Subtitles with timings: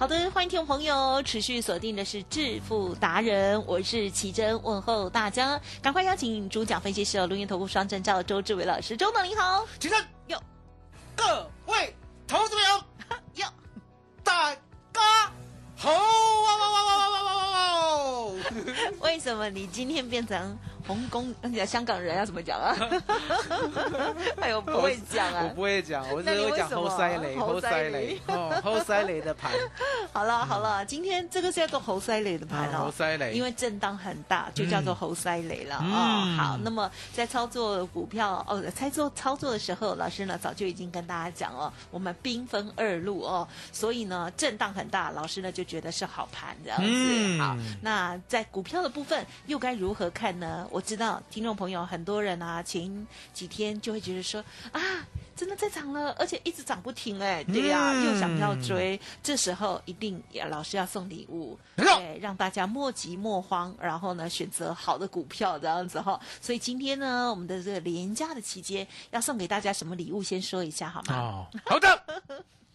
[0.00, 10.42] 好的，欢迎听众朋友持续锁定的是致富达人，我是奇珍，问候大家，赶快邀请主讲分析师录音投顾双证照周志伟老师，周总您好，奇珍哟，
[11.14, 11.94] 各位
[12.26, 13.46] 投资朋友哟，
[14.24, 14.60] 大家
[15.76, 18.32] 好，哇哇哇哇哇哇哇哇！
[19.04, 21.34] 为什么你今天变成红公？
[21.40, 22.76] 那讲香港人要怎么讲啊？
[24.40, 25.44] 哎呦，不会讲啊！
[25.44, 28.20] 我不会讲，我只那你会讲猴塞雷，猴猴塞塞雷
[28.62, 29.52] 猴塞雷的盘，
[30.12, 36.36] 好了好了，今天这个是要做猴塞雷的盘啊哦，猴塞雷因为震荡很大，就叫做猴塞雷了嗯哦。
[36.36, 46.86] 好，那么在操作股票哦，在做操作的时候，老师呢早就已经跟大家讲哦，我们兵分二路哦，所以呢震荡很大，老师呢就觉得是好盘这样子。
[46.88, 50.66] 嗯好，那在股票的部分又该如何看呢？
[50.70, 54.80] 我知道听众朋友很多人啊，前几天就会觉得说啊。
[55.36, 66.20] 真的在涨了，而且一直涨不停哎，对呀、嗯又想要追，这时候一定要老师要送礼物，对，让大家莫急莫慌，然后呢选择好的股票这样子哈。
[66.42, 71.16] 所以今天呢，我们的这个廉价的期间要送给大家什么礼物，先说一下好吗？
[71.16, 72.04] 哦，好的，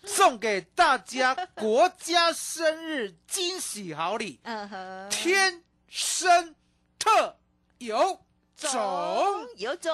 [0.04, 6.56] 送给大家国家生日惊喜好礼， 嗯哼，天生
[6.98, 7.38] 特
[7.80, 8.20] 有
[8.58, 8.72] 种。
[9.58, 9.94] 有种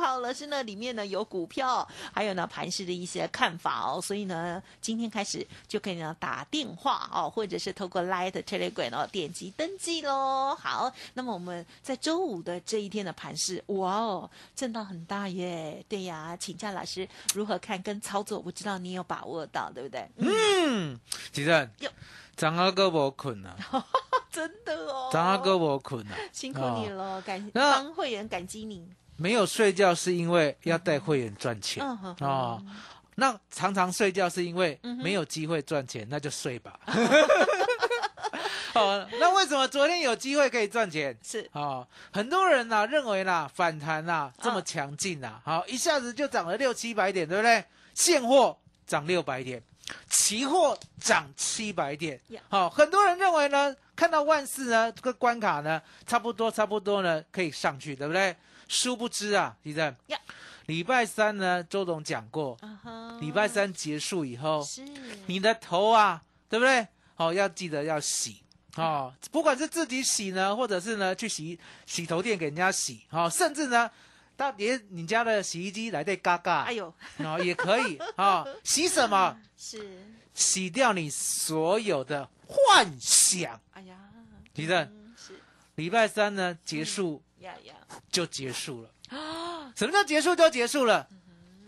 [0.00, 10.54] 好了，是呢，里面呢有股票，还有呢盘市的一些看法哦，所以呢，今天开始就可以呢打电话哦，或者是透过 Light Telegram 哦点击登记喽。
[10.54, 20.08] 好，那么我们在周五的这一天的盘市，哇哦，震荡很大耶，对呀，请教老师如何看跟操作，我知道你有把握到，对不对？
[20.16, 20.28] 嗯，
[20.92, 21.00] 嗯，
[21.32, 21.90] 其实哟
[22.36, 23.56] 张阿哥无困啊，
[24.32, 31.84] 真的哦，张阿哥我困了，辛苦你了，感那帮会员感激你，没有睡觉是因为要带会员赚钱
[32.20, 32.60] 哦。
[33.16, 36.80] 那常常睡觉是因为没有机会赚钱，那就睡吧。
[38.74, 41.14] 哦，那为什么昨天有机会可以赚钱？
[41.22, 47.62] 是哦，很多人呐、认为啦反弹呐、这么嗯强劲呐，好、一下子就涨了六七百点，对不对？
[47.92, 48.56] 现货
[48.86, 49.62] 涨六百点，
[50.08, 52.40] 期货涨七百点呀。
[52.48, 58.34] 好、很多人认为呢，看到万四呢这个关卡呢，差不多差不多呢可以上去，对不对？
[58.66, 60.18] 殊不知啊，地震呀，
[60.66, 62.58] 礼拜三呢，周董讲过，
[63.20, 64.84] 礼拜三结束以后，是
[65.26, 66.84] 你的头啊，对不对？
[67.14, 68.42] 哦，要记得要洗
[68.74, 73.88] 哦，不管是自己洗呢，或者是呢去洗洗头店给人家洗，哦，甚至呢，
[74.36, 79.36] 到底你家的洗衣机来对嘎嘎，哎呦，哦也可以哦， 洗什么？
[79.56, 80.04] 是，
[80.34, 83.60] 洗掉你所有的幻想。
[83.72, 83.96] 哎呀，
[84.52, 85.40] 地震嗯是。
[85.76, 87.74] 礼拜三呢结束呀呀。
[88.10, 91.06] 就结束了，啊， 什么叫结束就结束了？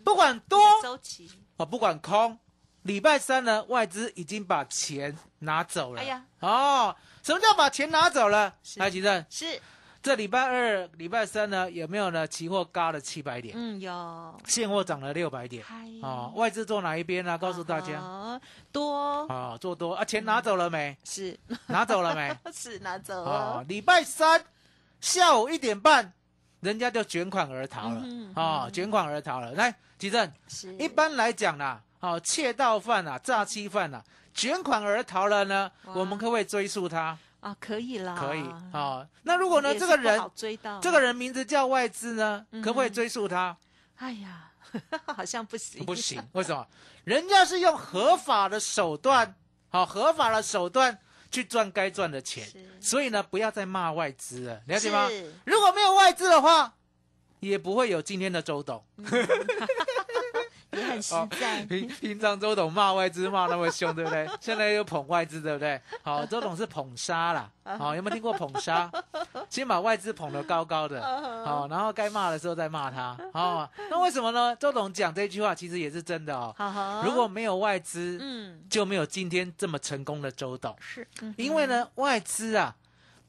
[0.04, 0.60] 不管多。
[0.82, 2.38] 周期，哦，不管空，
[2.82, 6.00] 礼拜三呢，外资已经把钱拿走了。
[6.00, 8.54] 哎呀，哦，什么叫把钱拿走了？
[8.62, 8.78] 是。
[8.80, 9.60] 台积电，是，
[10.04, 12.28] 这礼拜二、礼拜三呢，有没有呢？
[12.28, 15.64] 期货高了七百点，嗯，有，现货涨了六百点。
[16.02, 17.38] 哦，外资做哪一边呢？
[17.38, 17.98] 告诉大家。
[17.98, 18.38] 啊
[18.70, 18.92] 多
[19.30, 20.94] 哦，做多啊，钱拿走了没？
[21.04, 21.34] 是
[21.68, 22.36] 拿走了没？
[22.52, 24.44] 是拿走哦了，，礼拜三
[25.00, 26.12] 下午一点半，
[26.60, 28.30] 人家就卷款而逃了嗯。
[28.36, 29.52] 哦，卷款而逃了。
[29.52, 34.04] 来，吉正，是一般来讲啦，哦，窃盗犯啊、诈欺犯啊，
[34.34, 37.16] 卷款而逃了呢，我们可不可以追溯他？
[37.44, 38.42] 啊，可以啦，可以
[38.72, 39.06] 哦。
[39.22, 43.54] 那如果呢，这个人追到这个，人名字叫外资呢，嗯可不可以追溯他？
[43.96, 44.50] 哎呀，
[45.14, 46.66] 好像不行，不行，为什么？
[47.04, 49.34] 人家是用合法的手段，
[49.68, 50.98] 好、合法的手段
[51.30, 52.48] 去赚该赚的钱，
[52.80, 55.10] 所以呢，不要再骂外资了，了解吗？
[55.44, 56.74] 如果没有外资的话，
[57.40, 58.82] 也不会有今天的周董。
[60.74, 61.64] 也很实在。
[61.66, 64.28] 平平常周董骂外资骂那么凶，对不对？
[64.40, 65.80] 现在又捧外资，对不对？
[66.02, 67.50] 好，周董是捧杀啦。
[67.78, 68.90] 好，有没有听过捧杀？
[69.48, 71.00] 先把外资捧得高高的，
[71.44, 73.16] 好，然后该骂的时候再骂他。
[73.32, 74.54] 好，那为什么呢？
[74.56, 76.54] 周董讲这句话其实也是真的哦。
[77.04, 80.76] 如果没有外资，嗯就没有今天这么成功的周董。
[80.80, 82.74] 是，嗯因为呢，外资啊，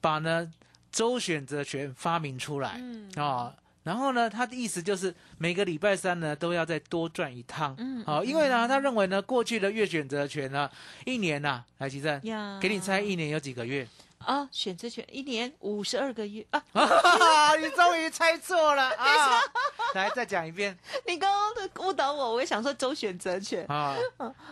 [0.00, 0.50] 把呢
[0.92, 3.54] 周选择权发明出来，嗯啊、
[3.86, 10.68] 然后呢，他的意思就是每个礼拜三呢都要再多赚一趟，嗯好、因为呢，他认为呢过去的月选择权呢，
[11.04, 12.58] 一年呐、来吉正，呀。
[12.60, 13.86] 给你猜一年有几个月？
[14.18, 16.44] 啊，选择权一年五十二个月。
[16.50, 17.54] 啊！
[17.62, 19.40] 你终于猜错了啊！
[19.94, 20.76] 来，再讲一遍。
[21.06, 23.64] 你刚刚的误导我，我也想说周选择权。
[23.68, 23.96] 啊，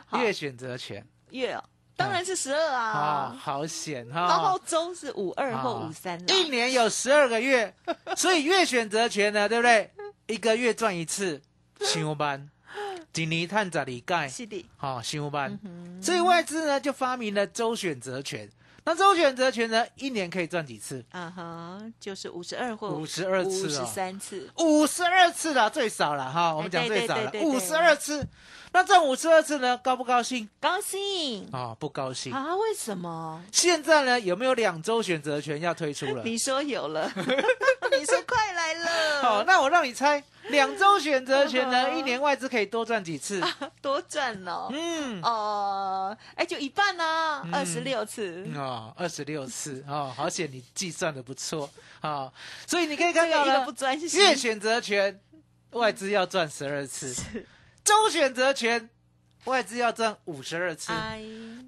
[0.06, 0.22] 好。
[0.22, 1.04] 月选择权。
[1.30, 1.64] 月哦，
[1.96, 3.36] 当然是十二啊，啊。
[3.40, 4.60] 好险然后哈！
[4.66, 7.72] 周是五二或啊五三啦一年有十二个月，
[8.16, 9.90] 所以月选择权呢，对不对？
[10.26, 11.40] 一个月赚一次，
[11.80, 12.48] 上班，
[13.14, 15.58] 一年探十二盖，是的，好上班。
[15.64, 18.48] 嗯所以外资呢就发明了周选择权。
[18.86, 21.02] 那周选择权呢，一年可以赚几次？
[21.10, 26.54] 啊哈，就是五十二或五十二次哦五十三次，五十二次了，最少了哈。
[26.54, 28.26] 我们讲最少了，五十二次。
[28.74, 30.48] 那赚五十二次呢，高不高兴？
[30.60, 32.32] 高兴啊、不高兴。
[32.32, 32.56] 啊？
[32.56, 33.40] 为什么？
[33.52, 36.22] 现在呢，有没有两周选择权要推出了？
[36.26, 43.40] 你说有了， 你说快来了，好，那我让你猜，两周选择权呢，嗯 一年外资可以多赚几次？
[43.80, 44.68] 多赚哦。
[44.72, 51.70] 嗯，哦，哎，就一半呢，嗯二十六次，哦，二十六次哦，好险你计算的不错
[52.00, 52.32] 啊、哦，
[52.66, 55.20] 所以你可以看这个一个不，专心，月选择权
[55.70, 57.14] 外资要赚十二次，
[57.84, 58.88] 周选择权
[59.44, 61.22] 外资要赚五十二次，哎，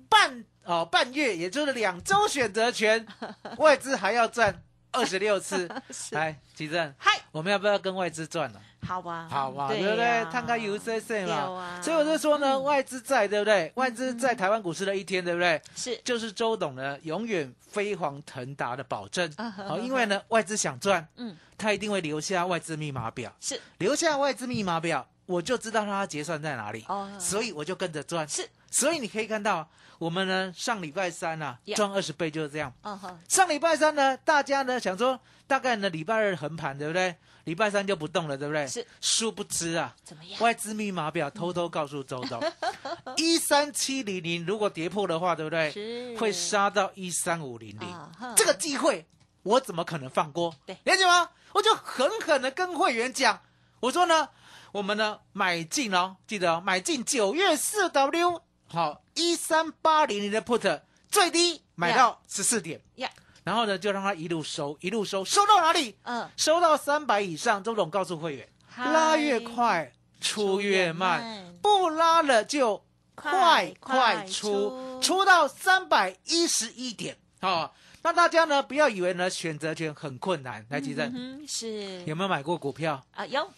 [0.09, 3.07] 半哦半月也就是两周选择权
[3.59, 5.69] 外资还要赚二十六次。
[5.93, 8.61] 是，来，吉正，嗨，我们要不要跟外资赚了？
[8.87, 10.05] 好吧，好吧，对不对？
[10.05, 10.25] 呀？
[10.33, 11.83] 摊开 UCC 嘛，啊。
[11.83, 13.71] 所以我就说呢，外资在，对不对？
[13.75, 15.61] 外资在台湾股市的一天，对不对？
[15.75, 16.01] 是。
[16.05, 19.31] 就是周董呢永远飞黄腾达的保证。
[19.69, 23.61] 好，因为呢外资想赚，嗯，他一定会留下外资密码表，是。
[23.79, 28.27] 留下外资密码表，我就知道它结算在哪里，哦所以我就跟着赚。
[28.29, 29.69] 是，所以你可以看到，
[29.99, 32.73] 我们呢上礼拜三啊赚二十倍就是这样。
[32.83, 37.15] 嗯哼，上礼拜三呢，大家呢想说，大概呢礼拜二横盘，对不对？
[37.45, 38.67] 礼拜三就不动了，对不对？
[38.67, 38.85] 是。
[39.01, 40.41] 殊不知啊，怎么样？
[40.41, 42.43] 外资密码表偷偷告诉周董，
[43.17, 45.71] 一三七零零如果跌破的话，对不对？
[45.71, 49.07] 是会杀到一三五零零这个机会
[49.45, 50.53] 我怎么可能放过？
[50.67, 51.31] 对了解吗？
[51.53, 53.41] 我就狠狠的跟会员讲，
[53.79, 54.29] 我说呢，
[54.73, 60.81] 我们呢买进哦，记得哦，买进九月四 W 好一三八零零的 put
[61.11, 62.81] 最低买到十四点。
[62.97, 63.09] 呀。
[63.45, 65.97] 然后呢就让它一路收，一路收，收到哪里？
[66.03, 68.93] 嗯，收到三百以上，周董告诉会员，嗨。
[68.93, 72.85] 拉越快出越慢，不拉了就
[73.15, 75.01] 快快出，出。
[75.01, 77.17] 出到三百一十一点。
[77.41, 77.71] 哦。
[78.03, 82.03] 那大家呢不要以为呢选择权很困难，来吉正、嗯，是。
[82.05, 83.05] 有没有买过股票？
[83.13, 83.49] 啊有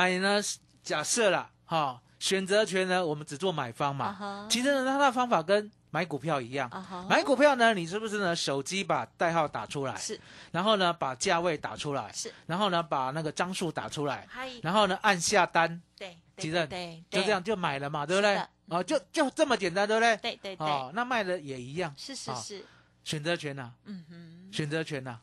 [0.00, 0.40] 买呢
[0.82, 6.70] 假设啦，哈、选择权呢我们只做买方嘛，其实呢它的方法跟买股票一样。
[7.06, 8.34] 买股票呢，你是不是呢？
[8.34, 10.18] 手机把代号打出来，是。
[10.52, 14.26] 然后呢，把价位打出来，是，然后呢，把那个张数打出来，
[14.62, 15.68] 然后呢，按下单，
[15.98, 18.40] 对，对吉正对，就这样就买了嘛，对不对？
[18.68, 20.16] 哦，就就这么简单，对不对？
[20.16, 22.64] 对对对，哦，那卖的也一样，哦是是是，
[23.04, 25.18] 选择权呐，嗯哼，选择权呐，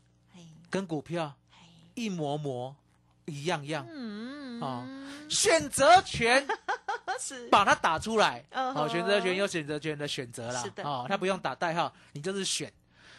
[0.70, 1.34] 跟股票
[1.96, 2.76] 一模模
[3.26, 3.88] 一样样。
[3.90, 4.86] 嗯哦
[5.30, 6.46] 选择权
[7.20, 7.48] 是。
[7.50, 10.62] 把它打出来，哦，选择权有选择权的选择啦。
[10.62, 10.84] 是，的。
[10.84, 12.72] 哦，它不用打代号，你就是选，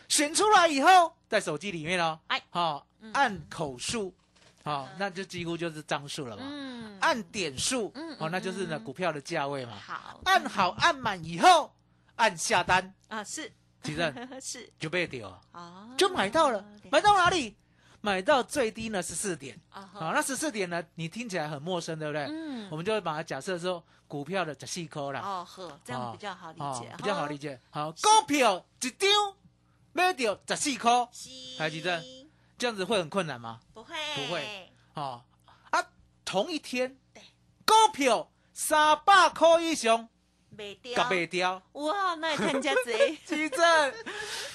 [0.08, 2.42] 选出来以后在手机里面哦，哎。
[2.50, 4.12] 好嗯，按口数，
[4.64, 6.98] 好，那就几乎就是张数了嘛，嗯。
[7.00, 7.92] 按点数。
[7.94, 10.20] 嗯，哦，那就是呢嗯股票的价位嘛，好。
[10.24, 11.70] 按好按满以后，
[12.16, 13.52] 按下单，啊是。
[13.82, 14.12] 其实
[14.42, 14.72] 是。
[14.78, 17.56] 就被丢了，啊就买到了，买到哪里？
[18.00, 22.26] 买到最低呢十四点，啊好，那十四点呢，你听起来很陌生，对不对？
[22.28, 22.68] 嗯。
[22.70, 29.08] 我们就会把它假设说股票的十四颗啦，哦呵，这样比较好理哦解，比较好理解，好，股票一张
[29.92, 31.28] 买到十四颗，是。
[31.58, 32.02] 台积电
[32.56, 33.60] 这样子会很困难吗？
[33.74, 33.94] 不会。
[34.14, 34.72] 不会。
[34.94, 35.22] 哦
[35.70, 35.84] 啊，
[36.24, 37.22] 同一天对，
[37.66, 40.08] 股票三百块以上，
[40.50, 41.08] 卖掉。
[41.08, 41.62] 卖掉。
[41.72, 43.94] 哇，那也看家贼 奇正，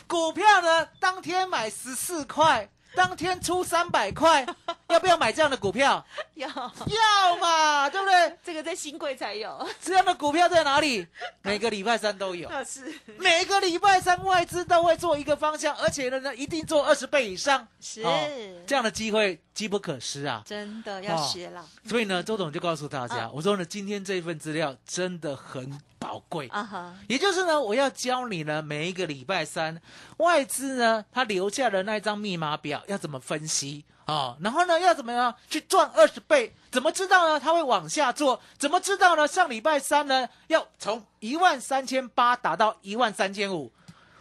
[0.07, 4.45] 股票呢，当天买十四块，当天出三百块，
[4.89, 6.03] 要不要买这样的股票？
[6.35, 8.37] 要要嘛，对不对？
[8.43, 11.05] 这个在新贵才有，这样的股票在哪里？
[11.41, 18.19] 每个礼拜三都有，那 是每个礼拜三外资都会做一个方向，而且呢呢一定做二十倍以上，是哦
[18.67, 20.41] 这样的机会机不可失啊。
[20.45, 26.47] 真的要哦学了所以呢， 周董就告诉大家，嗯我说呢，今天这份资料真的很宝贵。
[26.49, 29.81] 啊哈，也就是呢，我要教你呢，每一个礼拜三，
[30.17, 36.53] 外资呢，他留下的那一张密码表要怎么分析啊、哦然后呢，要怎么样去赚二十倍？
[36.69, 37.39] 怎么知道呢？
[37.39, 38.41] 他会往下做？
[38.57, 39.25] 怎么知道呢？
[39.25, 43.71] 上礼拜三呢，要从一万三千八打到一万三千五，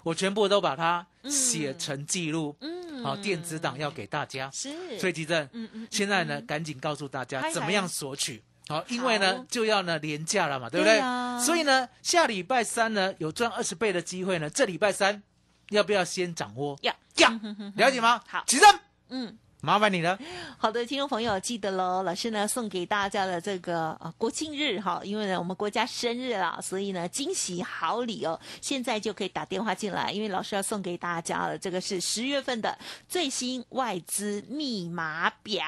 [0.05, 4.49] 我全部都把它写成记录，嗯好、电子档要给大家。
[4.53, 4.71] 是，
[5.01, 8.41] 所以吉正，嗯嗯，现在呢，赶紧告诉大家怎么样索取。
[8.73, 10.95] 好，因为呢就要呢廉价了嘛，对不对？
[10.95, 15.23] 对啊所以呢，下礼拜三呢有赚二十倍的机会呢，这礼拜三
[15.71, 16.79] 要不要先掌握？
[16.83, 17.29] 要要，
[17.77, 18.23] 了解吗？
[18.27, 18.67] 好起身，
[19.09, 19.37] 嗯。
[19.65, 20.19] 麻烦你了。
[20.59, 32.77] 好的，听众朋友记得喽，老师呢送给大家的这个呃国庆日哈，因为呢我们国家生日啦，所以呢惊喜好礼哦，现在就可以打电话进来，因为老师要送给大家的这个是十月份的
[33.09, 35.63] 最新外资密码表，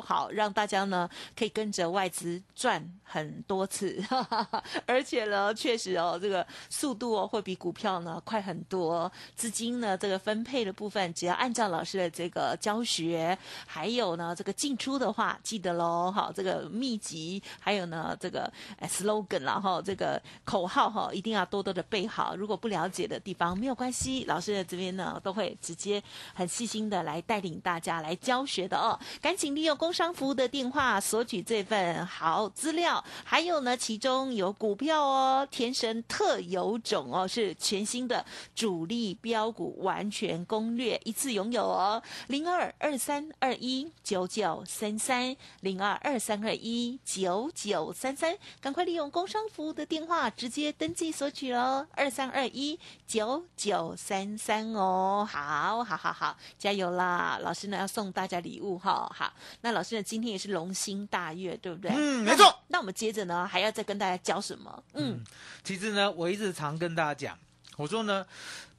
[0.00, 4.02] 好让大家呢可以跟着外资赚很多次，
[4.86, 13.33] 而且呢确实哦这个速度哦会比股票呢快很多，资金呢这个分配的部分只要按照老师的这个教学。
[13.66, 22.34] 还有呢，这个进出的话，记得喽，好，这个秘籍，还有呢，这个 slogan，然后这个口号哈，一定要多多的背好。
[22.36, 26.02] 如果不了解的地方，没有关系，老师在这边呢都会直接
[26.34, 28.98] 很细心的来带领大家来教学的哦。
[29.20, 38.24] 赶紧利用工商服务的电话索取这份好资料，还有呢，其中有股票哦，天神特有种哦，是全新的
[38.54, 43.23] 主力标股完全攻略，一次拥有哦，零二二三。
[43.38, 57.38] 二一九九三三零二二三二一九九三三，赶快利用工商服务的电话直接登记索取喽，二三二一九九三三哦，好好好好，加油啦！
[57.42, 61.90] 老师呢要送大家礼物哈，好，那老师呢今天也是龙心大悦，对不对？
[61.94, 62.60] 嗯没错。
[62.68, 64.82] 那我们接着呢还要再跟大家教什么？
[64.94, 65.22] 嗯，
[65.62, 67.38] 其实呢，我一直常跟大家讲，
[67.76, 68.26] 我说呢，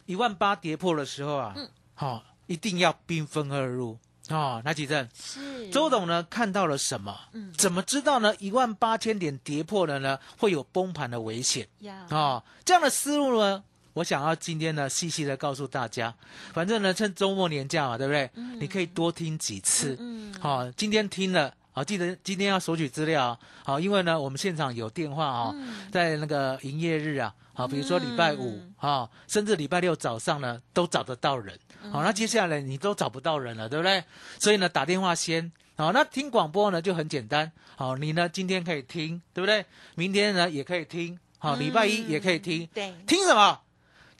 [0.06, 3.98] 一万八跌破的时候啊，嗯好、一定要兵分二路。
[4.29, 7.15] 哦，那几阵，是周董呢看到了什么？
[7.34, 8.36] 嗯怎么知道呢？
[8.39, 12.44] 一万八千点跌破了呢，会有崩盘的危险呀，哦。
[12.63, 13.63] 这样的思路呢，
[13.94, 16.13] 我想要今天呢细细的告诉大家。
[16.53, 18.29] 反正呢，趁周末年假嘛，对不对？
[18.60, 19.96] 你可以多听几次。
[20.00, 21.53] 嗯，好、今天听了。
[21.75, 23.39] 好，记得今天要索取资料啊。
[23.65, 31.60] 好，因为呢，我们现场有电话啊、嗯在那个营业日啊，好，比如说礼拜五嗯啊、甚至礼拜六早上呢，都找得到人。
[31.84, 34.01] 嗯好，那接下来你都找不到人了，对不对？
[34.39, 35.51] 所以呢，打电话先。
[35.75, 37.51] 好，那听广播呢就很简单。
[37.75, 39.65] 好，你呢今天可以听，对不对？
[39.96, 41.20] 明天呢也可以听。
[41.39, 42.63] 好，礼拜一也可以听。
[42.63, 43.60] 嗯对，听什么？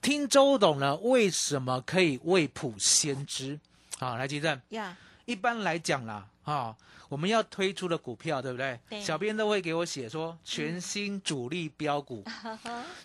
[0.01, 0.97] 听周董呢？
[0.97, 3.57] 为什么可以未卜先知？
[3.97, 4.62] 好，来，吉正。
[4.69, 6.75] 呀，一般来讲啦，啊、
[7.09, 8.79] 我们要推出的股票，对不对？
[8.89, 12.23] 对小编都会给我写说全新主力标股。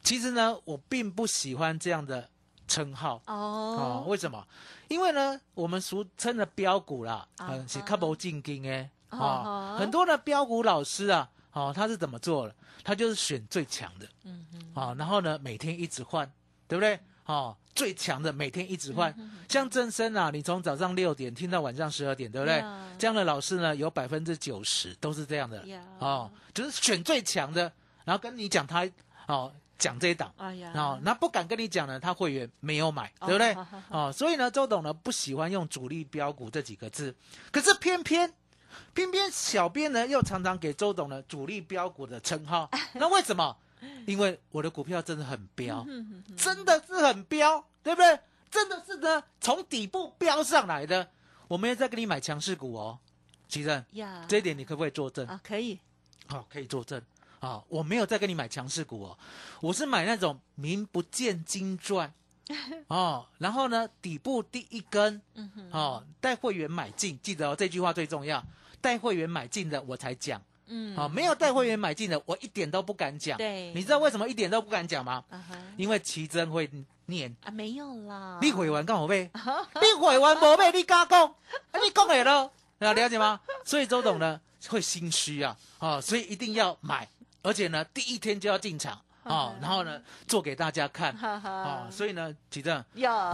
[0.03, 2.29] 其实呢，我并不喜欢这样的
[2.69, 3.17] 称号。
[3.27, 4.47] 哦，哦，为什么？
[4.89, 12.55] 因为呢，我们俗称的标股啦，啊嗯，是靠不进金哎，哦哦，很多的标股老师啊，哦，他是怎么做的？
[12.85, 16.31] 他就是选最强的，嗯嗯，啊，然后呢，每天一直换，
[16.67, 16.99] 对不对？
[17.27, 19.15] 哦，最强的每天一直嗯换，
[19.49, 22.59] 像正生啊，你从早上六点听到晚上十二点，对不对？
[22.59, 22.79] 呀？
[22.99, 25.65] 这样的老师呢，有百分之九十都是这样的，
[25.99, 27.73] 哦，就是选最强的，
[28.05, 28.87] 然后跟你讲他
[29.27, 30.31] 哦，讲这一档。
[30.37, 33.57] 哎呀，哦，那不敢跟你讲呢，他会员没有买，对不对？
[33.89, 37.17] 哦，所以呢，周董呢不喜欢用主力标股这几个字，
[37.51, 38.31] 可是偏偏
[38.93, 43.57] 偏偏小编呢又常常给周董呢主力标股的称号， 那为什么？
[44.07, 48.19] 因为我的股票真的很彪，嗯真的是很彪，对不对？
[48.51, 51.09] 真的是呢从底部飙上来的，
[51.49, 52.99] 我没有在给你买强势股哦，
[53.49, 55.27] 其正，呀，这一点你可不可以作证？
[55.27, 55.79] 啊，可以，
[56.27, 57.01] 好、可以作证。
[57.41, 59.19] 啊、我没有再给你买强势股哦，
[59.63, 62.13] 我是买那种名不见经传。
[62.89, 68.45] 哦，然后呢，底部第一根嗯哼，哦，带会员买进，记得哦，这句话最重要，
[68.81, 75.23] 带会员买进的我才讲，嗯，好、没有带会员买进的我一点都不敢讲，对你知道为什么一点都不敢讲吗？
[75.77, 76.71] 因为奇珍会
[77.07, 77.35] 念。
[77.45, 79.29] 啊，没有啦，你会员干我贝？
[79.35, 81.27] 你会员无背，你敢讲？
[81.27, 83.41] 啊，你讲会了，啊，了解吗？
[83.65, 87.09] 所以周董呢会心虚啊，啊，所以一定要买，
[87.43, 91.15] 而且呢第一天就要进场哦，然后呢做给大家看。
[91.21, 92.83] 哦，所以呢，启正，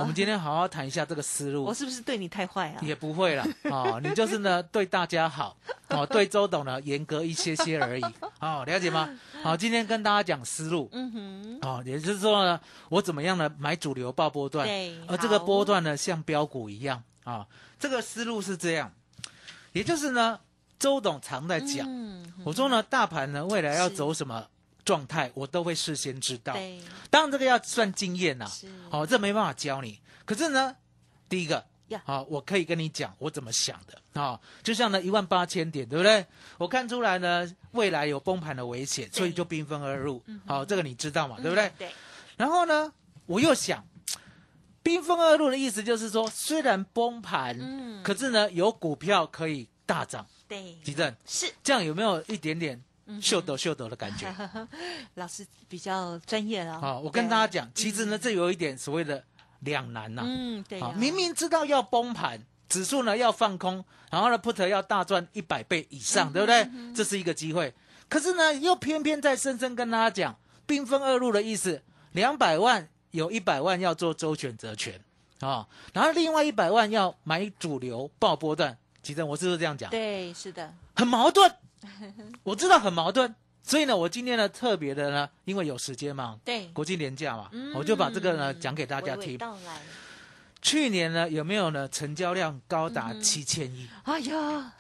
[0.00, 1.64] 我们今天好好谈一下这个思路。
[1.64, 2.81] 我，是不是对你太坏啊？
[2.83, 5.57] 也不会了哦， 你就是呢对大家好
[5.88, 8.05] 哦， 对周董呢严格一些些而已，
[8.40, 9.09] 哦，了解吗？
[9.43, 17.02] 好，今天跟大家讲思路，嗯哼，哦，也就是说呢，我怎么样呢买主流报波段，对而这个波段呢像标股一样。
[17.25, 17.45] 啊、
[17.76, 18.93] 这个思路是这样，
[19.73, 20.38] 也就是呢，
[20.78, 22.33] 周董常在讲，嗯。
[22.45, 24.47] 我说呢，大盘呢未来要走什么
[24.87, 26.57] 状态，我都会事先知道。
[27.11, 30.00] 当然这个要算经验呐、是好、这没办法教你。
[30.25, 30.75] 可是呢，
[31.28, 36.25] 第一个呀，好、我可以跟你讲我怎么想的啊、就像呢一万八千点，对不对？
[36.57, 40.23] 我看出来呢未来有崩盘的危险，所以就兵分二路。
[40.47, 41.66] 好、这个你知道嘛，对不对？
[41.66, 41.90] 嗯对，
[42.38, 42.90] 然后呢，
[43.26, 43.85] 我又想，
[44.83, 50.25] 兵分二路的意思就是说，虽然崩盘，嗯，可是呢有股票可以大涨。
[50.49, 52.85] 对，吉正，是这样有没有一点点嗯
[53.20, 54.32] 秀逗秀逗的感觉？
[55.14, 56.80] 老师比较专业了。
[56.80, 59.22] 好，我跟大家讲，其实呢，这有一点所谓的
[59.60, 66.68] 两难呐、嗯，对好，明明知道要崩盘，指数呢要放空，然后呢 put 要大赚一百倍以嗯上，对不对？
[66.94, 67.72] 这是一个机会。
[68.08, 71.82] 可是呢，又偏偏在深深跟大家讲，兵分二路的意思，
[72.12, 75.00] 两百万有一百万要做周选择权
[75.40, 78.78] 啊、然后另外一百万要买主流爆波段。
[79.02, 79.90] 其实，我是不是这样讲？
[79.90, 81.48] 对，是的，很矛盾，
[82.43, 89.38] 我知道很矛盾，所以呢，我今天呢特别的呢，因为有时间嘛，对，国际年假嘛，嗯我就把这个呢讲给大家娓娓听。
[90.62, 93.88] 去年呢有没有呢成交量高达嗯七千亿？
[94.05, 94.73] 哎呀，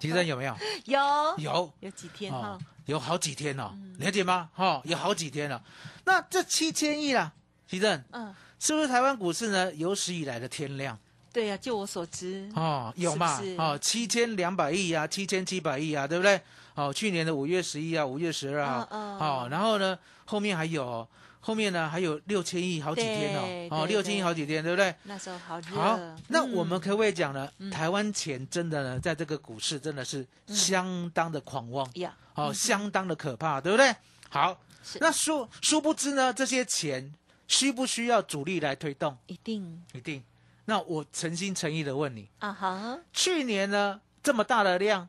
[0.00, 0.56] 其实有没有？
[0.86, 0.98] 有
[1.38, 4.48] 有有几天哦哈，，有好几天哦，嗯了解吗？
[4.54, 5.62] 哈、有好几天了。
[6.04, 7.32] 那这七千亿啦，
[7.68, 10.98] 提正嗯，是不是台湾股市呢有史以来的天量？
[11.32, 13.38] 对呀，就我所知，哦，有嘛？
[13.40, 16.40] 是是哦，七千两百亿啊，七千七百亿啊，对不对？
[16.74, 21.08] 哦，去年的五月十一啊，五月十二啊，哦，然后呢，后面还有哦，
[21.40, 24.94] 后面呢还有六千亿好几天哦，哦，六千亿好几天，对不对？
[25.04, 25.98] 那时候好热，好，
[26.28, 27.50] 那嗯我们可不可以讲呢？
[27.70, 33.94] 台湾钱真的呢，在这个股市真的是相当的狂妄，呀，哦，相当的可怕，对不对？
[34.30, 34.58] 好，
[35.00, 37.12] 那殊殊不知呢，这些钱
[37.48, 39.16] 需不需要主力来推动？
[39.26, 40.22] 一定一定。
[40.64, 45.08] 那我诚心诚意的问你，啊哈，去年呢这么大的量，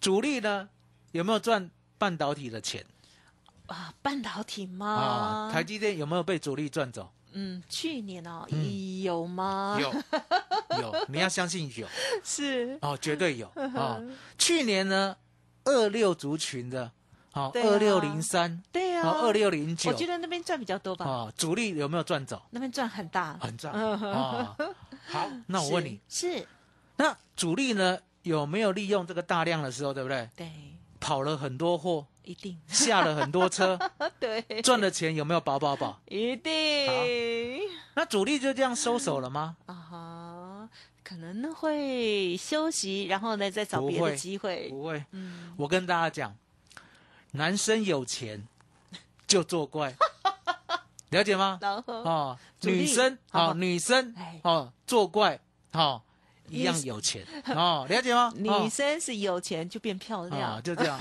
[0.00, 0.68] 主力呢
[1.12, 2.84] 有没有赚半导体的钱
[3.66, 5.46] 啊，半导体吗啊？
[5.46, 5.50] 吗？
[5.52, 7.10] 台积电有没有被主力赚走？
[7.32, 9.78] 嗯，去年哦，嗯有吗？
[9.80, 9.90] 有，
[10.78, 11.88] 有，你要相信有
[12.22, 13.98] 是，哦，绝对有啊。
[14.36, 15.16] 去年呢，
[15.64, 16.92] 二六族群的，
[17.34, 17.68] 哦，对啊。
[17.68, 19.90] 二六零三，对呀，哦，二六零九。
[19.90, 22.40] 我，觉得那边赚比较多吧，哦，主力有没有赚走？
[22.50, 23.36] 那边赚很大。
[23.40, 23.72] 很赚。
[23.74, 24.56] 嗯哦。
[25.06, 26.46] 好，那我问你， 是，
[26.96, 30.28] 那主力呢有没有利用这个大量的时候，对不对？
[30.36, 30.50] 对，
[31.00, 33.78] 跑了很多货，一定，下了很多车，
[34.20, 36.00] 对，赚的钱有没有饱饱饱？
[36.06, 36.52] 一定。
[37.94, 39.56] 那主力就这样收手了吗？
[39.66, 40.68] 啊哈，
[41.02, 44.68] 可能会休息，然后呢再找别的机会。
[44.68, 46.34] 不会，嗯，我跟大家讲，
[47.32, 48.46] 男生有钱
[49.26, 49.94] 就作怪，
[51.10, 51.58] 了解吗？
[51.60, 55.38] 然后哦，女生哦，女生哎哦，作怪
[55.72, 56.00] 哦，
[56.48, 58.32] 一样有钱哦，了解吗？
[58.36, 60.98] 女哦生是有钱就变漂啊，亮，就这样，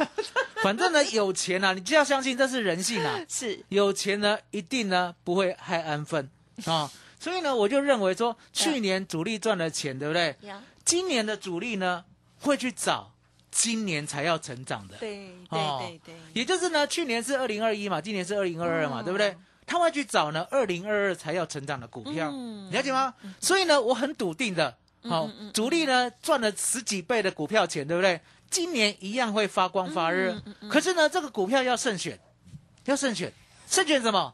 [0.63, 3.19] 反正呢，有钱啊， 你就要相信这是人性啊。
[3.29, 6.29] 是有钱呢，一定呢不会害安分
[6.65, 6.89] 啊。
[7.19, 10.35] 所以呢，我就认为说，去年主力赚了钱，对不对？
[10.41, 12.03] 呀，今年的主力呢，
[12.39, 13.10] 会去找
[13.51, 14.97] 今年才要成长的。
[14.97, 19.35] 对哦对对对，也就是呢，去年是二零二一嘛，今年是二零二二嘛，嗯对不对？
[19.67, 23.13] 他会去找呢二零二二才要成长的股票，嗯了解吗？
[23.39, 28.19] 所以呢，我很笃定的，好、主力呢赚了十几倍的股票钱，对不对？
[28.49, 30.41] 今年一样会发光发热。
[30.69, 32.19] 可是呢，这个股票要慎选，
[32.85, 33.31] 要慎选，
[33.67, 34.33] 慎选什么？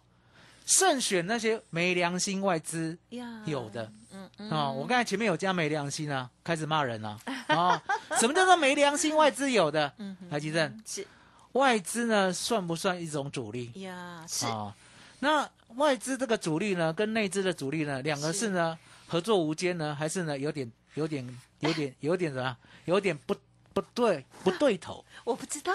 [0.67, 7.81] 慎选那些没良心外资呀，有的嗯嗯啊、我刚才前面有加没良心啊，开始骂人了啊、
[8.19, 9.91] 什么叫做没良心外资有的？
[9.97, 11.07] 嗯哼台积电是
[11.53, 13.71] 外资呢，算不算一种主力？
[13.81, 14.75] 呀，是啊、
[15.19, 18.77] 那外资这个主力呢，跟内资的主力呢，两个是是呢
[19.07, 22.57] 合作无间呢，还是呢有点有点有点 有点什么？
[22.85, 23.35] 有点不
[23.73, 25.03] 不对不对头。
[25.23, 25.71] 我不知道，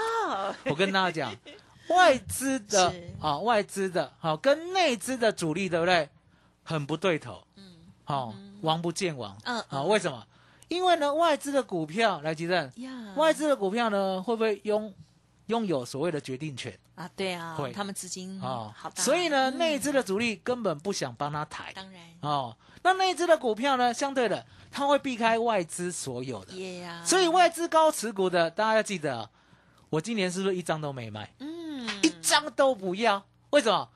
[0.67, 1.37] 我跟大家讲，
[1.89, 6.09] 外资的是啊，外资的好、跟内资的主力对不对？
[6.63, 7.43] 很不对头。
[7.57, 7.65] 嗯
[8.05, 9.37] 好、王不见王。
[9.45, 10.27] 嗯啊，为什么？
[10.69, 12.73] 因为呢，外资的股票来吉正，
[13.17, 14.93] 外资的股票呢，会不会拥
[15.47, 22.57] 拥有所谓的决定权啊，对啊会，他们资金啊、好大，所以呢，嗯内资的主力根本不想帮他抬当然哦。
[22.83, 26.53] 那内资的股票呢，相对的，他会避开外资所有的。
[27.05, 29.31] 所以外资高持股的，大家要记得啊，
[29.91, 31.33] 我今年是不是一张都没卖？
[31.39, 31.62] 嗯
[32.03, 33.23] 一张都不要。
[33.51, 33.89] 为什么？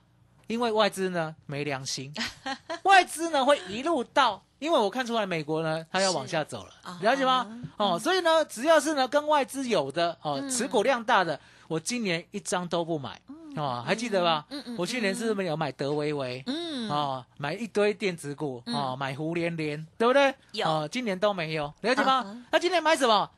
[0.47, 2.13] 因为外资呢没良心，
[2.85, 7.47] 外外资呢会一路到，因为我看出来美国呢它要往下走了啊，了解吗？
[7.77, 13.21] 哦，所以呢，只要是呢跟外资有的哦，持股量大的，我今年一张都不买
[13.57, 14.47] 哦，还记得吧？
[14.51, 16.41] 嗯嗯我去年是不是有买德维维？
[16.47, 20.33] 嗯，哦，买一堆电子股嗯哦，买胡连连，对不对？
[20.53, 22.45] 有哦，今年都没有，了解嗯吗哼？
[22.53, 23.29] 那今年买什么？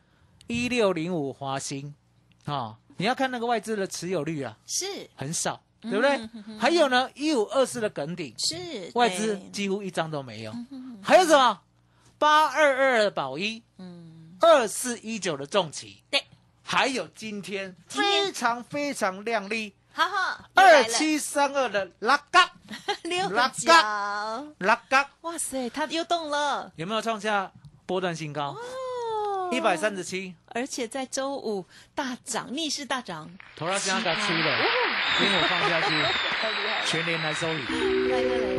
[0.47, 1.95] 一六零五华兴，
[2.45, 5.09] 哦，你要看那个外资的持有率啊，是。
[5.17, 6.17] 很少，对不对？
[6.17, 6.59] 嗯哼哼？
[6.59, 9.51] 还有呢，一五二四的梗顶，是外资对。
[9.51, 10.53] 几乎一张都没有。
[10.71, 11.61] 嗯还有什么？
[12.19, 16.21] 八二二的宝一，嗯，二四一九的重旗，对，
[16.65, 22.51] 还有今天非常非常亮丽，哈哈，二七三二的拉嘎
[23.05, 26.73] 六拉嘎，拉嘎，哇塞，它又动了。
[26.75, 27.53] 有没有创下
[27.87, 28.49] 波段新高？
[28.51, 28.59] 哦
[29.51, 34.59] 一百三十七，而且在周五大涨，逆势大涨，头拉现在给它出了，
[35.21, 35.95] 因为我放下去，
[36.91, 37.63] 全年来收礼。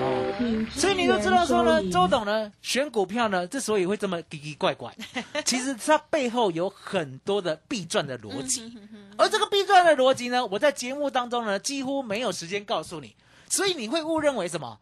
[0.02, 4.94] 哦，所以你就知道说呢，周董呢选股票呢，之所以会这么奇奇怪怪，
[5.46, 8.76] 其实它背后有很多的必赚的逻辑，
[9.18, 13.16] 而这个必赚的逻辑呢，我在节目当中呢几乎没有时间告诉你，
[13.48, 14.80] 所以你会误认为什么？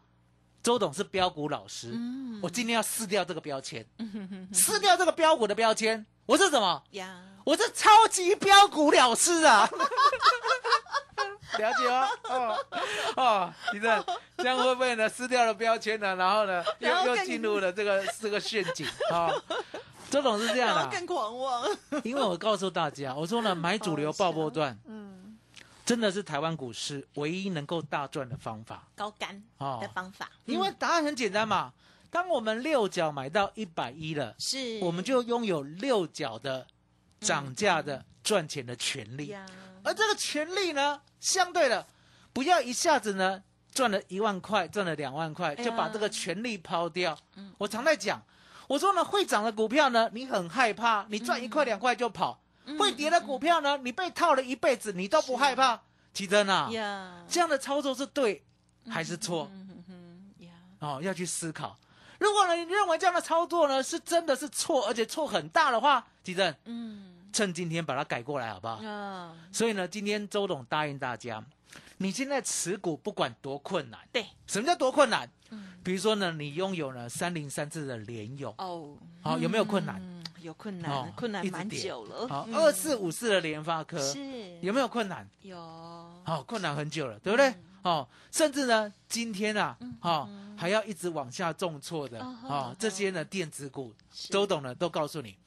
[0.67, 3.85] 周董是标股老师，嗯我今天要撕掉这个标签，
[4.51, 6.83] 撕掉这个标股的标签，我是什么？
[6.91, 9.65] 呀，我是超级标股老师啊！
[11.57, 12.07] 了解哦？
[12.27, 12.57] 哦
[13.15, 14.05] 哦，你这
[14.39, 15.07] 这样会不会呢？
[15.07, 16.13] 撕掉了标签呢？
[16.17, 19.31] 然后呢，又又进入了这个这个陷阱啊！
[20.11, 21.65] 周董是这样的啊，狂妄，
[22.03, 25.26] 因为我告诉大家，我说呢，买主流爆波段，嗯，
[25.87, 28.85] 真的是台湾股市唯一能够大赚的方法。
[28.93, 29.79] 高干哦。
[29.81, 29.87] 的。
[29.87, 31.71] 方法，因为答案很简单嘛，
[32.11, 34.79] 当我们六角买到一百一了，是。
[34.81, 36.67] 我们就拥有六角的
[37.21, 39.27] 涨价的赚钱的权利。
[39.27, 39.45] 呀，
[39.81, 41.87] 而这个权利呢，相对的，
[42.33, 43.41] 不要一下子呢
[43.73, 47.17] 赚了一万块，赚了两万块，就把这个权利抛掉。
[47.35, 47.53] 嗯。
[47.57, 48.21] 我常在讲，
[48.67, 52.46] 我说呢，会涨的股票呢，你很害怕，你赚一块两块就跑；嗯
[52.77, 55.79] 会跌的股票呢，你被套了一辈子，你都不害怕。
[56.13, 58.43] 奇珍啊，呀，这样的操作是对
[58.89, 59.49] 还是错？
[59.53, 61.77] 嗯哼哼呀，哦，要去思考。
[62.19, 68.83] 如果呢，你认为这样的操作呢是真的是错，而且错很大的话，奇珍，嗯趁今天把它改过来，好不好？
[68.83, 71.43] 啊，所以呢，今天周董答应大家，
[71.97, 75.29] 你现在持股不管多困难，对，什么叫多困难？
[75.49, 75.73] 嗯。
[75.83, 80.01] 比如说呢，你拥有了三零三四的联勇，哦，好有没有困难？
[80.01, 82.55] 嗯，有困哦难，困难蛮久了，好嗯。
[82.55, 84.59] 二四五四的联发科是。
[84.61, 85.27] 有没有困难？
[85.41, 85.57] 有，
[86.25, 87.47] 好，困难很久了，对不对？
[87.49, 87.63] 嗯？
[87.83, 95.37] 哦，甚至呢，今天啊嗯，哦嗯，还要一直往下重挫的哦哦哦，这些呢电子股，周董呢都告诉你，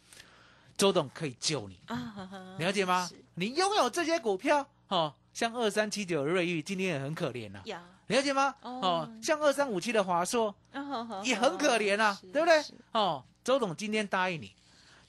[0.78, 3.10] 周董可以救你，啊哈哈了解吗？
[3.34, 7.61] 你拥有这些股票，哦，像二三七九的瑞昱今天也很可怜呐。
[7.64, 8.55] 呀，了解吗？
[8.62, 12.64] 哦哦，像二三五七的华硕啊也很可怜啊，是对不对？
[12.93, 14.53] 哦，周董今天答应你，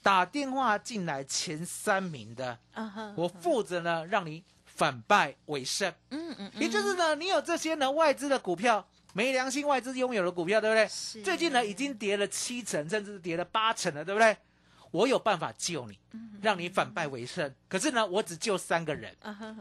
[0.02, 2.58] 打电话进来前三名的，
[3.16, 5.92] 我负责呢让你反败为胜。
[6.12, 11.24] 嗯嗯，也就是呢，你有这些呢外资的股票，没良心外资拥有的股票，对不对？
[11.24, 14.38] 最近呢已经跌了七成，甚至跌了八成了，对不对？
[14.92, 15.98] 我有办法救你，
[16.42, 17.54] 让你反败为胜。
[17.68, 19.16] 可是呢，我只救三个人。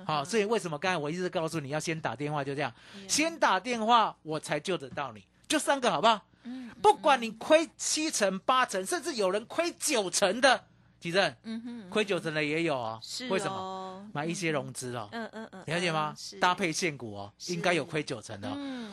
[0.05, 2.73] 好、所以为什么刚才我一直告诉你要先打电话，就这样，
[3.09, 6.27] 先打电话我才救得到你，就三个好不好？
[6.45, 10.65] 嗯不管你亏七成、八成，甚至有人亏九成的，
[10.99, 12.99] 吉正嗯哼亏九成的也有啊。
[13.03, 13.55] 是为什么？
[13.55, 16.15] 么买一些融资哦，嗯嗯嗯，了解吗？
[16.41, 17.53] 搭配现股哦，是。
[17.53, 18.51] 应该有亏九成的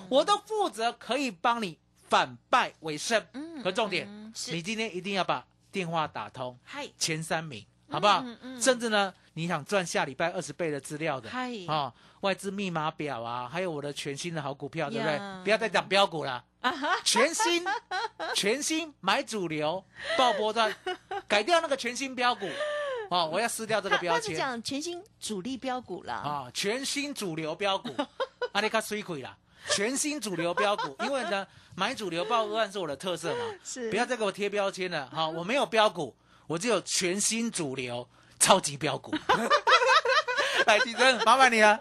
[0.09, 3.25] 我都负责可以帮你反败为胜。
[3.33, 4.07] 嗯可重点
[4.51, 5.45] 你今天一定要把
[5.77, 6.87] 电话打通，嗨。
[6.97, 8.23] 前三名，好不好？
[8.25, 8.35] 嗯。
[8.41, 8.59] 嗯？
[8.59, 11.51] 甚至呢，你想赚下礼拜二十倍的资料的，嗨。
[11.67, 15.19] 啊，外资密码表啊，还有我的全新的好股票，对不对？
[15.43, 16.43] 不要再讲标股了，
[17.05, 17.63] 全新，
[18.33, 19.85] 全新买主流
[20.17, 20.75] 爆波段，
[21.29, 22.49] 改掉那个全新标股，
[23.11, 27.93] 哦，我要撕掉这个他他是标签讲全新主力标股啦，啊，全新主流标股，
[28.53, 29.37] 阿里卡水亏啦，
[29.69, 31.45] 全新主流标股，因为呢，
[31.79, 36.15] 买主流爆个案是我的特色嘛， 是不要再给我贴标签了， 好，我没有标股，
[36.47, 38.09] 我只有全新主流
[38.39, 39.13] 超级标股。
[40.65, 41.79] 来，金生，麻烦你了。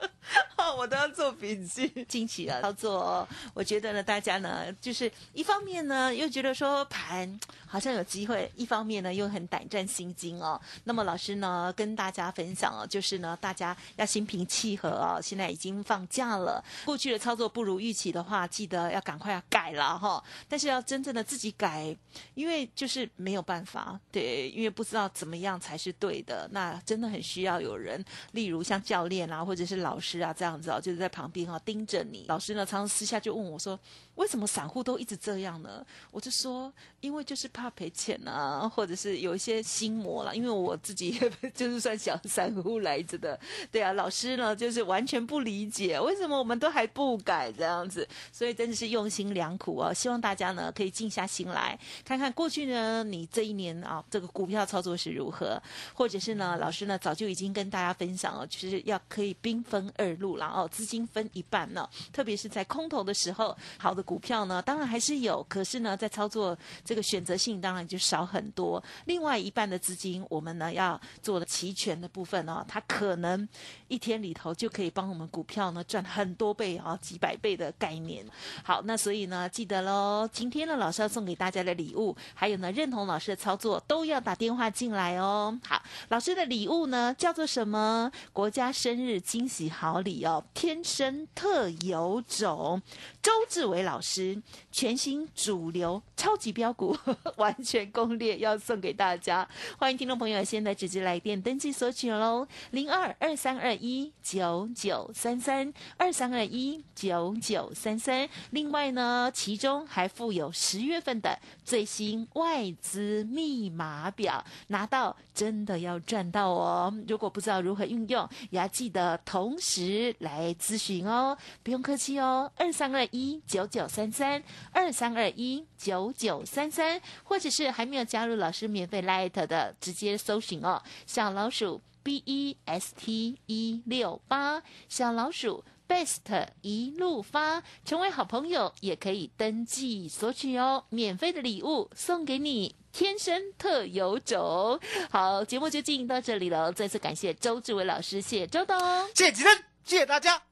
[1.17, 1.91] 做笔记。
[2.07, 10.61] 惊奇的操作哦，我觉得呢，大家呢，就是一方面呢，又觉得说盘好像有机会；一方面呢，又很胆战心惊哦。
[10.85, 15.19] 那么老师呢，跟大家分享哦，就是呢，大家要心平气和哦。
[15.23, 21.97] 现在已经放假了，过去的操作不如预期的话，记得要赶快要改了哈、但是要真正的自己改，
[22.35, 26.49] 因为就是没有办法，对，因为不知道怎么样才是对的。
[26.53, 32.25] 那真的很需要有人，例如像教练啊，或者是老师啊这样子哦，就是在旁边啊盯着你。
[32.29, 33.79] 老师呢，常常私下就问我说
[34.17, 35.85] ：“为什么散户都一直这样呢？
[36.11, 40.35] 我就说，因为就是怕赔钱啊，或者是有一些心魔了。
[40.35, 41.19] 因为我自己
[41.55, 43.39] 就是算小散户来着的，
[43.71, 49.93] 对啊，老师呢就是完全不理解为什么我们都还不改这样子，所以真的是用心良苦啊。
[49.93, 55.63] 希望大家呢可以静下心来看看过去呢，你这一年啊这个股票操作是如何，
[55.95, 68.83] 或者是呢老师呢早就已经跟大家分享了，就是要可以兵分二路了哦，资金分一半呢，特别是在空头的时候，好的股票呢当然还是有，可是呢在操作这个选择性当然就少很多。
[69.05, 73.47] 另外一半的资金，我们呢要做的齐全的部分哦，它可能
[73.89, 78.25] 一天里头就可以帮我们股票呢赚很多倍啊，几百倍的概念。
[78.63, 85.59] 好，那所以呢记得喽，今天呢老师要送给大家的礼物，还有呢认同老师的操作，都要打电话进来哦。
[85.65, 88.11] 好，老师的礼物呢叫做什么？
[88.33, 92.81] 国家生日惊喜好礼哦，天生特有种，
[93.23, 94.39] 周志伟老老师。
[94.77, 96.95] 全新主流超级标股
[97.39, 108.29] 完全攻略要送给大家，欢迎听众朋友现在直接来电登记索取喽，零二二三二一九九三三二三二一九九三三。
[108.51, 116.95] 另外呢，其中还附有十月份的最新外资密码表，拿到真的要赚到哦！
[117.09, 142.75] 如果不知道如何运用，也要记得同时来咨询哦，不用客气哦，二三二一九九三三二三二一九九三三，或者是还没有加入老师免费 Light 的，直接搜寻哦，小老鼠 B E S T 一六八，小老鼠 Best 一路发，成为好朋友也可以登记索取哦，免费的礼物送给你。
[142.93, 146.73] 天生特有种，好，节目就进行到这里了。
[146.73, 148.79] 再次感谢周志伟老师，谢谢周董，
[149.15, 149.43] 谢谢吉，
[149.85, 150.43] 谢谢大家，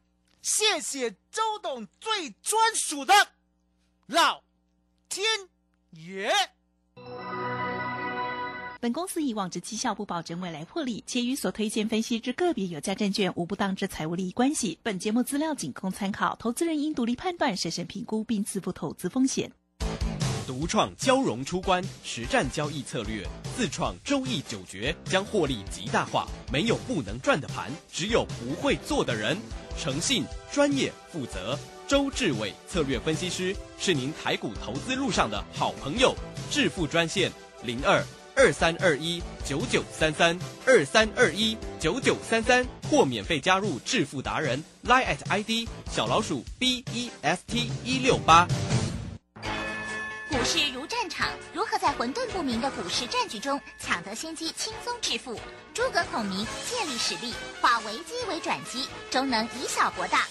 [0.42, 3.14] 谢谢周董最专属的
[4.06, 4.42] 老
[5.08, 5.24] 天
[5.92, 6.30] 爷。
[8.78, 14.78] 本公司以往之绩效不保证未来获利，且与所推荐分析之个别有价证券无不当之财务利益关系。
[14.82, 19.50] 本节目资料仅供参考，投资人应独立判断、审慎评估并自负投资风险。
[20.46, 26.28] 独创交融出关实战交易策略，自创周易九诀，将获利极大化。
[26.52, 29.38] 没有不能赚的盘，只有不会做的人。
[29.78, 36.14] 诚信、专业、负责，周志伟策略分析师是您台股投资路上的好朋友。
[36.50, 37.30] 致富专线
[37.62, 38.02] 零二
[38.36, 48.46] 二三二一九九三三二三二一九九三三，或免费加入致富达人 Line at ID 小老鼠 B E S T 一六八。
[50.28, 55.38] 股市如战场，如何在混沌不明的股市战局中抢得先机，轻松致富？
[55.74, 60.24] 诸葛孔明借力使力，化危机为转机，终能以小博大。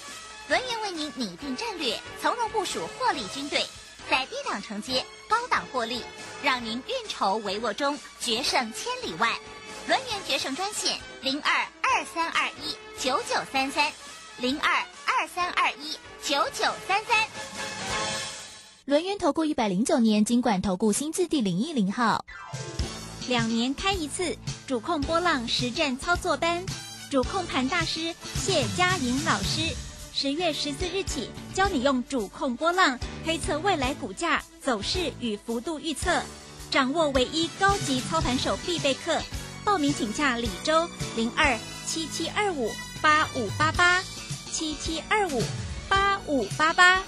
[0.47, 3.67] 轮源为您拟定战略，从容部署获利军队，
[4.09, 6.01] 在低档承接，高档获利，
[6.41, 9.37] 让您运筹帷幄中决胜千里外。
[9.85, 13.91] 轮源决胜专线零二二三二一九九三三
[14.37, 14.73] 零二
[15.05, 17.27] 二三二一九九三三。
[18.85, 22.23] 轮源投顾一百零九年经管投顾新字第零一零号，
[23.27, 26.63] 两年开一次主控波浪实战操作班，
[27.09, 29.73] 主控盘大师谢佳莹老师，
[30.13, 36.21] 十月十四日起教你用主控波浪推测未来股价走势与幅度预测，
[36.69, 39.21] 掌握唯一高级操盘手必备课。
[39.63, 41.57] 报名请假李周零二
[41.87, 42.69] 七七二五
[43.01, 44.03] 八五八八
[44.51, 45.41] 七七二五
[45.87, 47.01] 八五八八。